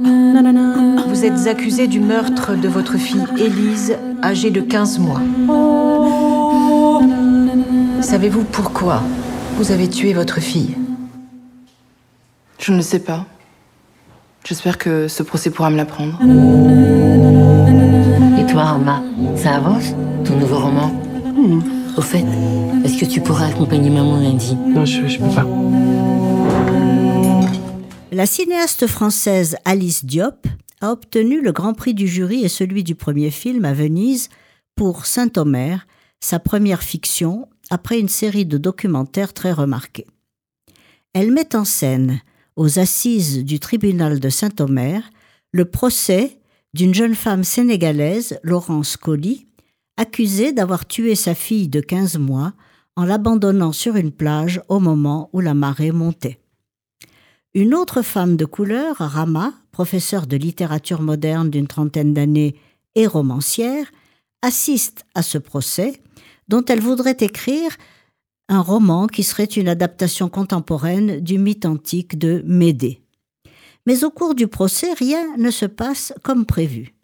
[0.00, 5.20] Vous êtes accusé du meurtre de votre fille Élise, âgée de 15 mois.
[8.00, 9.02] Savez-vous pourquoi
[9.56, 10.76] vous avez tué votre fille?
[12.60, 13.26] Je ne sais pas.
[14.44, 16.16] J'espère que ce procès pourra me l'apprendre.
[18.38, 19.02] Et toi, Rama,
[19.34, 19.94] ça avance
[20.24, 20.92] Ton nouveau roman?
[21.96, 22.24] Au fait,
[22.84, 24.56] est-ce que tu pourras accompagner maman lundi?
[24.68, 25.44] Non, je, je peux pas.
[28.10, 30.46] La cinéaste française Alice Diop
[30.80, 34.30] a obtenu le Grand Prix du jury et celui du premier film à Venise
[34.74, 35.86] pour Saint-Omer,
[36.18, 40.06] sa première fiction, après une série de documentaires très remarqués.
[41.12, 42.22] Elle met en scène,
[42.56, 45.02] aux assises du tribunal de Saint-Omer,
[45.52, 46.40] le procès
[46.72, 49.48] d'une jeune femme sénégalaise, Laurence Colli,
[49.98, 52.54] accusée d'avoir tué sa fille de 15 mois
[52.96, 56.40] en l'abandonnant sur une plage au moment où la marée montait.
[57.58, 62.54] Une autre femme de couleur, Rama, professeure de littérature moderne d'une trentaine d'années
[62.94, 63.90] et romancière,
[64.42, 66.00] assiste à ce procès
[66.46, 67.72] dont elle voudrait écrire
[68.48, 73.02] un roman qui serait une adaptation contemporaine du mythe antique de Médée.
[73.86, 76.94] Mais au cours du procès, rien ne se passe comme prévu.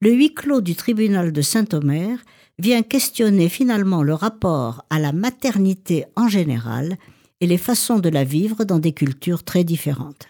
[0.00, 2.24] Le huis clos du tribunal de Saint-Omer
[2.58, 6.96] vient questionner finalement le rapport à la maternité en général
[7.40, 10.28] et les façons de la vivre dans des cultures très différentes.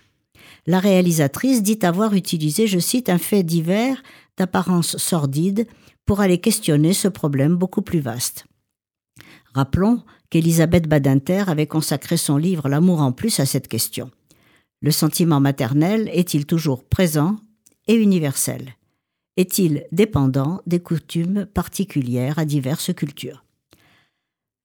[0.67, 4.03] La réalisatrice dit avoir utilisé, je cite, un fait divers
[4.37, 5.67] d'apparence sordide
[6.07, 8.47] pour aller questionner ce problème beaucoup plus vaste.
[9.55, 14.11] Rappelons qu'Elisabeth Badinter avait consacré son livre L'amour en plus à cette question.
[14.81, 17.37] Le sentiment maternel est-il toujours présent
[17.87, 18.77] et universel?
[19.37, 23.45] Est-il dépendant des coutumes particulières à diverses cultures?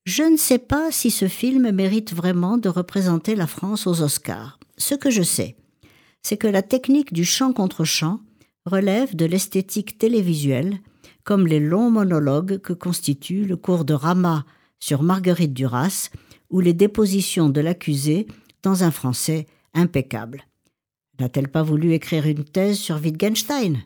[0.06, 4.60] Je ne sais pas si ce film mérite vraiment de représenter la France aux Oscars.
[4.78, 5.56] Ce que je sais,
[6.22, 8.20] c'est que la technique du chant contre chant
[8.66, 10.80] relève de l'esthétique télévisuelle,
[11.24, 14.46] comme les longs monologues que constitue le cours de Rama
[14.80, 16.12] sur Marguerite Duras
[16.52, 18.28] ou les dépositions de l'accusé
[18.62, 20.46] dans un français impeccable.
[21.20, 23.84] N'a-t-elle pas voulu écrire une thèse sur Wittgenstein?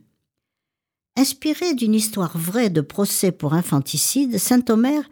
[1.16, 5.04] Inspirée d'une histoire vraie de procès pour infanticide, Saint-Omer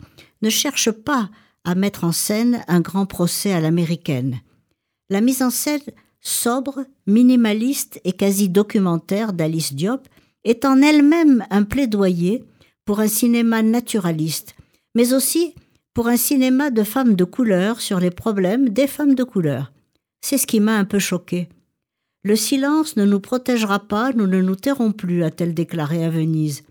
[0.42, 1.30] ne cherche pas
[1.64, 4.42] à mettre en scène un grand procès à l'américaine.
[5.10, 5.82] La mise en scène
[6.22, 10.08] sobre, minimaliste et quasi documentaire d'Alice Diop
[10.44, 12.44] est en elle-même un plaidoyer
[12.86, 14.56] pour un cinéma naturaliste,
[14.96, 15.56] mais aussi
[15.94, 19.72] pour un cinéma de femmes de couleur sur les problèmes des femmes de couleur.
[20.22, 21.50] C'est ce qui m'a un peu choqué.
[22.24, 26.64] Le silence ne nous protégera pas, nous ne nous tairons plus, a-t-elle déclaré à Venise.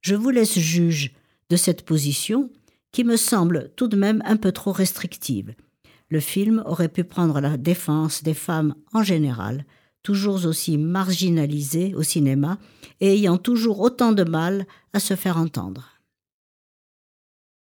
[0.00, 1.12] Je vous laisse juge
[1.50, 2.50] de cette position,
[2.94, 5.52] qui me semble tout de même un peu trop restrictive.
[6.10, 9.64] Le film aurait pu prendre la défense des femmes en général,
[10.04, 12.56] toujours aussi marginalisées au cinéma
[13.00, 15.93] et ayant toujours autant de mal à se faire entendre.